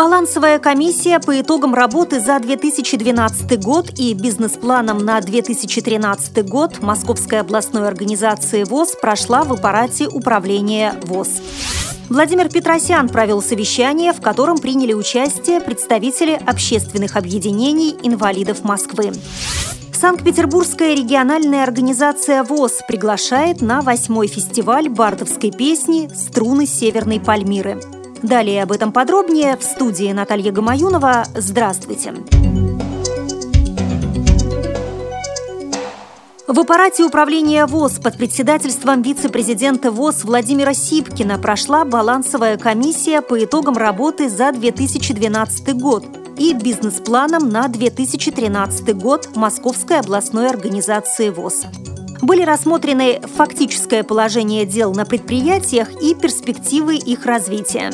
Балансовая 0.00 0.58
комиссия 0.58 1.20
по 1.20 1.38
итогам 1.42 1.74
работы 1.74 2.20
за 2.20 2.38
2012 2.38 3.62
год 3.62 3.90
и 3.98 4.14
бизнес-планом 4.14 4.96
на 5.04 5.20
2013 5.20 6.48
год 6.48 6.80
Московской 6.80 7.40
областной 7.40 7.86
организации 7.86 8.64
ВОЗ 8.64 8.96
прошла 8.98 9.44
в 9.44 9.52
аппарате 9.52 10.08
управления 10.08 10.94
ВОЗ. 11.02 11.42
Владимир 12.08 12.48
Петросян 12.48 13.10
провел 13.10 13.42
совещание, 13.42 14.14
в 14.14 14.22
котором 14.22 14.56
приняли 14.56 14.94
участие 14.94 15.60
представители 15.60 16.32
общественных 16.46 17.16
объединений 17.16 17.94
инвалидов 18.02 18.64
Москвы. 18.64 19.12
Санкт-Петербургская 19.92 20.94
региональная 20.94 21.62
организация 21.62 22.42
ВОЗ 22.42 22.78
приглашает 22.88 23.60
на 23.60 23.82
восьмой 23.82 24.28
фестиваль 24.28 24.88
бардовской 24.88 25.50
песни 25.50 26.08
«Струны 26.14 26.64
Северной 26.64 27.20
Пальмиры». 27.20 27.78
Далее 28.22 28.62
об 28.62 28.72
этом 28.72 28.92
подробнее 28.92 29.56
в 29.56 29.62
студии 29.62 30.12
Наталья 30.12 30.52
Гамаюнова. 30.52 31.24
Здравствуйте! 31.34 32.14
В 36.46 36.58
аппарате 36.58 37.04
управления 37.04 37.64
ВОЗ 37.64 38.00
под 38.00 38.18
председательством 38.18 39.02
вице-президента 39.02 39.90
ВОЗ 39.92 40.24
Владимира 40.24 40.74
Сипкина 40.74 41.38
прошла 41.38 41.84
балансовая 41.84 42.58
комиссия 42.58 43.22
по 43.22 43.42
итогам 43.42 43.76
работы 43.76 44.28
за 44.28 44.50
2012 44.52 45.74
год 45.76 46.04
и 46.36 46.52
бизнес-планом 46.52 47.48
на 47.48 47.68
2013 47.68 48.96
год 48.96 49.36
Московской 49.36 50.00
областной 50.00 50.50
организации 50.50 51.30
ВОЗ. 51.30 51.66
Были 52.22 52.42
рассмотрены 52.42 53.20
фактическое 53.36 54.02
положение 54.02 54.66
дел 54.66 54.92
на 54.92 55.04
предприятиях 55.04 55.88
и 56.02 56.14
перспективы 56.14 56.96
их 56.96 57.24
развития. 57.24 57.90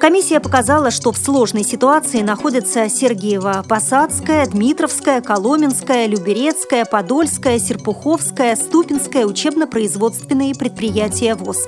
Комиссия 0.00 0.40
показала, 0.40 0.90
что 0.90 1.12
в 1.12 1.18
сложной 1.18 1.62
ситуации 1.62 2.22
находятся 2.22 2.88
Сергеева, 2.88 3.64
Посадская, 3.68 4.46
Дмитровская, 4.46 5.20
Коломенская, 5.20 6.06
Люберецкая, 6.06 6.86
Подольская, 6.86 7.58
Серпуховская, 7.58 8.56
Ступинская 8.56 9.26
учебно-производственные 9.26 10.54
предприятия 10.54 11.34
ВОЗ. 11.34 11.66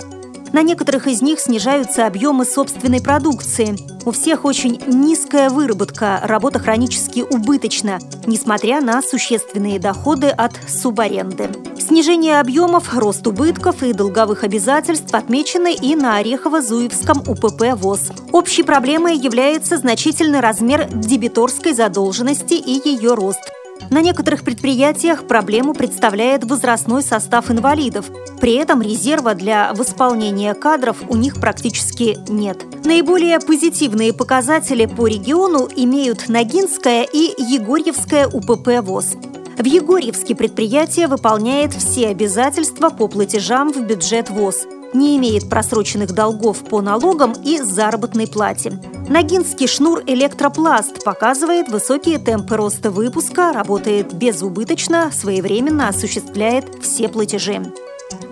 На 0.52 0.62
некоторых 0.62 1.06
из 1.06 1.22
них 1.22 1.40
снижаются 1.40 2.06
объемы 2.06 2.44
собственной 2.44 3.00
продукции. 3.02 3.77
У 4.05 4.10
всех 4.10 4.44
очень 4.44 4.82
низкая 4.86 5.48
выработка, 5.48 6.20
работа 6.24 6.58
хронически 6.58 7.20
убыточна, 7.20 8.00
несмотря 8.27 8.80
на 8.80 9.00
существенные 9.02 9.78
доходы 9.78 10.28
от 10.28 10.52
субаренды. 10.68 11.50
Снижение 11.83 12.38
объемов, 12.38 12.97
рост 12.97 13.27
убытков 13.27 13.83
и 13.83 13.92
долговых 13.92 14.44
обязательств 14.44 15.12
отмечены 15.12 15.75
и 15.75 15.97
на 15.97 16.20
Орехово-Зуевском 16.20 17.28
УПП 17.28 17.77
ВОЗ. 17.77 18.12
Общей 18.30 18.62
проблемой 18.62 19.16
является 19.16 19.77
значительный 19.78 20.39
размер 20.39 20.86
дебиторской 20.92 21.72
задолженности 21.72 22.55
и 22.55 22.89
ее 22.89 23.14
рост– 23.14 23.41
на 23.91 24.00
некоторых 24.00 24.44
предприятиях 24.44 25.27
проблему 25.27 25.74
представляет 25.74 26.44
возрастной 26.44 27.02
состав 27.02 27.50
инвалидов. 27.50 28.06
При 28.41 28.55
этом 28.55 28.80
резерва 28.80 29.34
для 29.34 29.72
восполнения 29.74 30.55
кадров 30.55 30.98
у 31.08 31.17
них 31.17 31.41
практически 31.41 32.17
нет. 32.28 32.58
Наиболее 32.84 33.39
позитивные 33.41 34.12
показатели 34.12 34.86
по 34.86 35.06
региону 35.06 35.69
имеют 35.74 36.28
Ногинская 36.28 37.02
и 37.02 37.34
Егорьевская 37.42 38.28
УПП 38.28 38.80
ВОЗ. 38.83 39.17
В 39.62 39.64
Егорьевске 39.64 40.34
предприятие 40.34 41.06
выполняет 41.06 41.72
все 41.72 42.08
обязательства 42.08 42.91
по 42.91 43.06
платежам 43.06 43.72
в 43.72 43.80
бюджет 43.86 44.28
ВОЗ– 44.28 44.66
не 44.92 45.16
имеет 45.16 45.48
просроченных 45.48 46.12
долгов 46.12 46.64
по 46.64 46.82
налогам 46.82 47.32
и 47.44 47.58
заработной 47.58 48.27
плате. 48.27 48.80
Ногинский 49.08 49.68
шнур 49.68 50.02
«Электропласт» 50.05 51.05
показывает 51.05 51.68
высокие 51.68 52.18
темпы 52.18 52.56
роста 52.56 52.90
выпуска, 52.90 53.52
работает 53.52 54.12
безубыточно, 54.12 55.12
своевременно 55.12 55.89
осуществляет 55.89 56.83
все 56.83 57.08
платежи. 57.08 57.62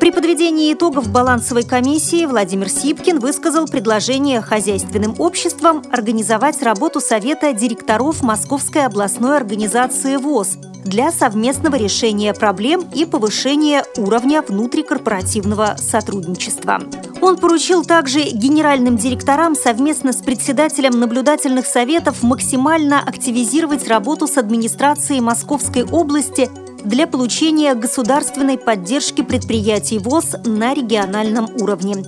При 0.01 0.11
подведении 0.11 0.73
итогов 0.73 1.13
балансовой 1.13 1.63
комиссии 1.63 2.27
Владимир 2.27 2.69
Сипкин 2.69 3.21
высказал 3.21 3.69
предложение 3.69 4.41
хозяйственным 4.41 5.15
обществам 5.21 5.85
организовать 5.93 6.61
работу 6.61 7.01
Совета 7.01 7.53
директоров 7.53 8.21
Московской 8.21 8.85
областной 8.85 9.37
организации 9.37 10.17
ВОЗ– 10.17 10.59
для 10.85 11.13
совместного 11.13 11.77
решения 11.77 12.33
проблем 12.35 12.89
и 12.95 13.05
повышения 13.05 13.85
уровня 13.97 14.43
внутрикорпоративного 14.43 15.77
сотрудничества. 15.79 16.81
Он 17.21 17.37
поручил 17.37 17.85
также 17.85 18.21
генеральным 18.21 18.97
директорам 18.97 19.55
совместно 19.55 20.13
с 20.13 20.17
председателем 20.17 20.99
наблюдательных 20.99 21.67
советов 21.67 22.23
максимально 22.23 23.01
активизировать 23.01 23.89
работу 23.89 24.27
с 24.27 24.39
администрацией 24.39 25.21
Московской 25.21 25.85
области 25.85 26.49
для 26.85 27.07
получения 27.07 27.75
государственной 27.75 28.57
поддержки 28.57 29.23
предприятий 29.23 29.99
ВОЗ 29.99 30.37
на 30.45 30.75
региональном 30.75 31.49
уровне 31.61 32.05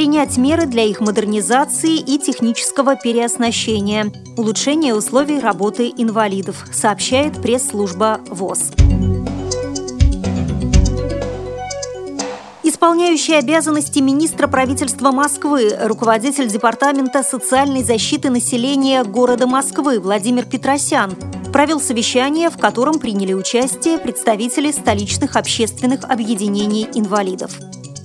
предпринять 0.00 0.38
меры 0.38 0.64
для 0.64 0.84
их 0.84 1.00
модернизации 1.00 1.98
и 1.98 2.18
технического 2.18 2.96
переоснащения, 2.96 4.10
улучшения 4.38 4.94
условий 4.94 5.38
работы 5.38 5.92
инвалидов, 5.94 6.64
сообщает 6.72 7.42
пресс-служба 7.42 8.22
ВОЗ. 8.30 8.70
Исполняющий 12.62 13.34
обязанности 13.34 13.98
министра 13.98 14.48
правительства 14.48 15.10
Москвы, 15.10 15.70
руководитель 15.78 16.48
Департамента 16.48 17.22
социальной 17.22 17.82
защиты 17.82 18.30
населения 18.30 19.04
города 19.04 19.46
Москвы 19.46 20.00
Владимир 20.00 20.46
Петросян 20.46 21.14
провел 21.52 21.78
совещание, 21.78 22.48
в 22.48 22.56
котором 22.56 23.00
приняли 23.00 23.34
участие 23.34 23.98
представители 23.98 24.72
столичных 24.72 25.36
общественных 25.36 26.04
объединений 26.04 26.88
инвалидов. 26.94 27.50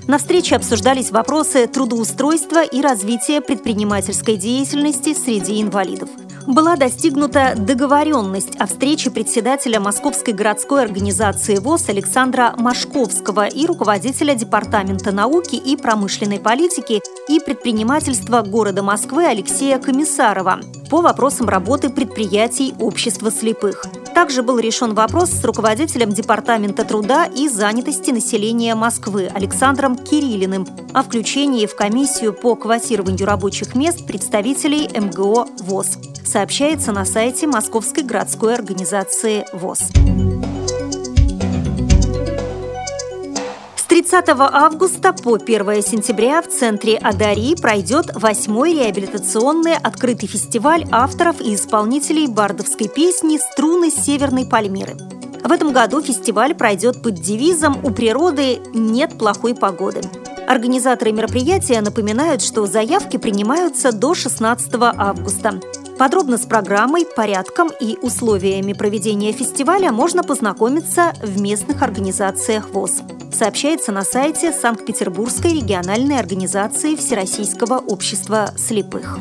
На 0.08 0.20
встрече 0.20 0.56
обсуждались 0.56 1.10
вопросы 1.10 1.66
трудоустройства 1.66 2.64
и 2.64 2.80
развития 2.80 3.42
предпринимательской 3.42 4.36
деятельности 4.36 5.16
среди 5.16 5.60
инвалидов. 5.60 6.10
Была 6.46 6.76
достигнута 6.76 7.56
договоренность 7.58 8.56
о 8.58 8.68
встрече 8.68 9.10
председателя 9.10 9.80
Московской 9.80 10.32
городской 10.32 10.84
организации 10.84 11.58
ВОЗ 11.58 11.90
Александра 11.90 12.54
Машковского 12.56 13.48
и 13.48 13.66
руководителя 13.66 14.36
Департамента 14.36 15.12
науки 15.12 15.56
и 15.56 15.76
промышленной 15.76 16.40
политики 16.40 17.02
и 17.28 17.40
предпринимательства 17.40 18.44
города 18.44 18.84
Москвы 18.84 19.26
Алексея 19.26 19.80
Комиссарова 19.80 20.60
по 20.92 21.02
вопросам 21.02 21.50
работы 21.50 21.90
предприятий 21.90 22.76
общества 22.80 23.32
слепых. 23.32 23.88
Также 24.16 24.44
был 24.44 24.60
решен 24.60 24.94
вопрос 24.94 25.30
с 25.30 25.44
руководителем 25.44 26.10
Департамента 26.10 26.86
труда 26.86 27.26
и 27.26 27.50
занятости 27.50 28.12
населения 28.12 28.74
Москвы 28.74 29.28
Александром 29.28 29.98
Кириллиным 29.98 30.66
о 30.94 31.04
включении 31.04 31.66
в 31.66 31.76
комиссию 31.76 32.32
по 32.32 32.56
квотированию 32.56 33.28
рабочих 33.28 33.76
мест 33.76 34.08
представителей 34.08 34.88
МГО 34.98 35.48
ВОЗ. 35.60 35.98
Сообщается 36.24 36.94
на 36.94 37.04
сайте 37.04 37.46
Московской 37.46 38.04
городской 38.04 38.56
организации 38.56 39.46
ВОЗ. 39.52 39.90
30 43.96 44.26
августа 44.38 45.14
по 45.14 45.36
1 45.36 45.82
сентября 45.82 46.42
в 46.42 46.50
центре 46.50 46.98
Адари 46.98 47.56
пройдет 47.56 48.08
восьмой 48.14 48.74
реабилитационный 48.74 49.78
открытый 49.78 50.28
фестиваль 50.28 50.86
авторов 50.92 51.40
и 51.40 51.56
исполнителей 51.56 52.28
бардовской 52.28 52.90
песни 52.90 53.38
«Струны 53.38 53.90
Северной 53.90 54.46
Пальмиры». 54.46 54.98
В 55.46 55.50
этом 55.50 55.72
году 55.72 56.02
фестиваль 56.02 56.54
пройдет 56.54 57.02
под 57.02 57.14
девизом 57.14 57.78
«У 57.86 57.92
природы 57.92 58.60
нет 58.74 59.18
плохой 59.18 59.56
погоды». 59.56 60.02
Организаторы 60.46 61.14
мероприятия 61.14 61.80
напоминают, 61.80 62.42
что 62.42 62.66
заявки 62.66 63.16
принимаются 63.16 63.94
до 63.94 64.14
16 64.14 64.74
августа. 64.78 65.62
Подробно 65.98 66.38
с 66.38 66.46
программой, 66.46 67.06
порядком 67.06 67.70
и 67.80 67.98
условиями 68.02 68.74
проведения 68.74 69.32
фестиваля 69.32 69.94
можно 69.94 70.22
познакомиться 70.22 71.14
в 71.24 71.40
местных 71.40 71.82
организациях 71.82 72.68
ВОЗ. 72.72 73.02
Сообщается 73.36 73.92
на 73.92 74.04
сайте 74.04 74.54
Санкт-Петербургской 74.54 75.56
региональной 75.56 76.18
организации 76.18 76.96
Всероссийского 76.96 77.80
общества 77.80 78.52
слепых. 78.56 79.20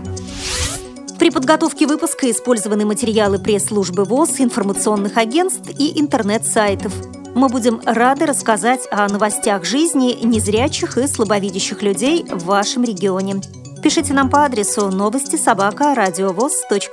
При 1.19 1.31
подготовке 1.31 1.89
выпуска 1.89 2.31
использованы 2.31 2.85
материалы 2.85 3.41
пресс-службы 3.41 4.05
ВОЗ, 4.05 4.39
информационных 4.39 5.17
агентств 5.17 5.69
и 5.81 6.01
интернет-сайтов. 6.01 6.93
Мы 7.35 7.49
будем 7.49 7.81
рады 7.85 8.27
рассказать 8.27 8.83
о 8.93 9.09
новостях 9.09 9.65
жизни 9.65 10.17
незрячих 10.25 10.97
и 10.97 11.09
слабовидящих 11.09 11.83
людей 11.83 12.25
в 12.25 12.45
вашем 12.45 12.85
регионе. 12.85 13.41
Пишите 13.83 14.13
нам 14.13 14.31
по 14.31 14.45
адресу 14.45 14.93
новости 14.93 15.35
собака 15.35 15.93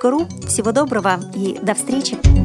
ру. 0.04 0.28
Всего 0.48 0.72
доброго 0.72 1.20
и 1.36 1.60
до 1.62 1.76
встречи! 1.76 2.41